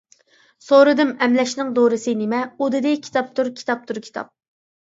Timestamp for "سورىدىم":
0.67-1.11